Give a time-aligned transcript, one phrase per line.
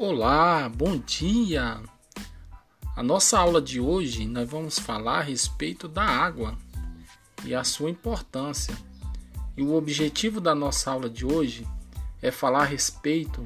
[0.00, 1.82] Olá, bom dia!
[2.94, 6.56] A nossa aula de hoje nós vamos falar a respeito da água
[7.44, 8.76] e a sua importância.
[9.56, 11.66] E o objetivo da nossa aula de hoje
[12.22, 13.44] é falar a respeito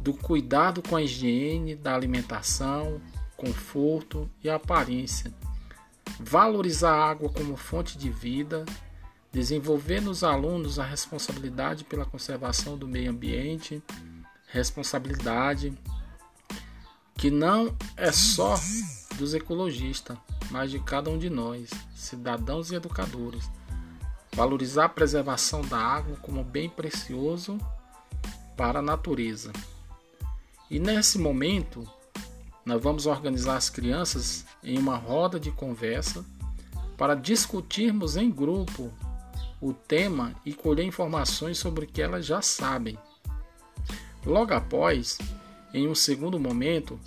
[0.00, 3.00] do cuidado com a higiene da alimentação,
[3.36, 5.32] conforto e aparência.
[6.18, 8.64] Valorizar a água como fonte de vida,
[9.30, 13.80] desenvolver nos alunos a responsabilidade pela conservação do meio ambiente
[14.52, 15.72] responsabilidade
[17.16, 18.54] que não é só
[19.16, 20.16] dos ecologistas,
[20.50, 23.50] mas de cada um de nós, cidadãos e educadores.
[24.34, 27.58] Valorizar a preservação da água como bem precioso
[28.56, 29.52] para a natureza.
[30.70, 31.88] E nesse momento,
[32.64, 36.24] nós vamos organizar as crianças em uma roda de conversa
[36.96, 38.92] para discutirmos em grupo
[39.60, 42.98] o tema e colher informações sobre o que elas já sabem.
[44.24, 45.18] Logo após,
[45.74, 46.98] em um segundo momento,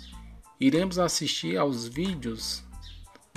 [0.60, 2.62] iremos assistir aos vídeos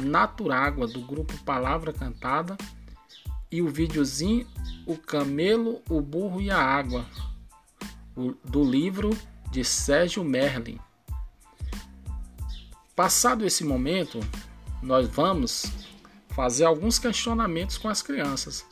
[0.02, 2.58] Naturágua do grupo Palavra Cantada
[3.52, 4.48] e o videozinho
[4.86, 7.06] O Camelo, o Burro e a Água
[8.44, 9.12] do livro
[9.52, 10.80] de Sérgio Merlin.
[12.96, 14.20] Passado esse momento,
[14.84, 15.72] nós vamos
[16.30, 18.66] fazer alguns questionamentos com as crianças,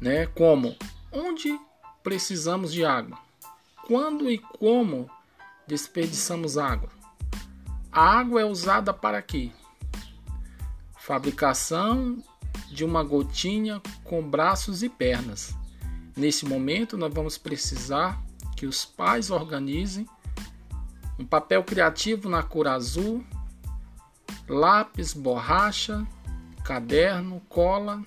[0.00, 0.26] né?
[0.26, 0.76] Como
[1.10, 1.58] onde
[2.02, 3.23] precisamos de água?
[3.86, 5.10] Quando e como
[5.66, 6.88] desperdiçamos água?
[7.92, 9.52] A água é usada para quê?
[10.96, 12.16] Fabricação
[12.70, 15.54] de uma gotinha com braços e pernas.
[16.16, 18.22] Nesse momento, nós vamos precisar
[18.56, 20.08] que os pais organizem
[21.18, 23.22] um papel criativo na cor azul,
[24.48, 26.06] lápis, borracha,
[26.64, 28.02] caderno, cola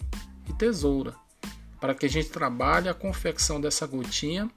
[0.50, 1.14] e tesoura,
[1.80, 4.50] para que a gente trabalhe a confecção dessa gotinha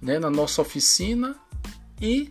[0.00, 1.36] né, na nossa oficina
[2.00, 2.28] e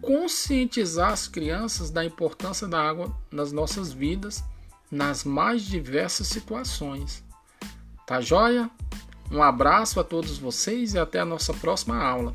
[0.00, 4.42] conscientizar as crianças da importância da água nas nossas vidas,
[4.90, 7.22] nas mais diversas situações.
[8.06, 8.70] Tá joia?
[9.30, 12.34] Um abraço a todos vocês e até a nossa próxima aula.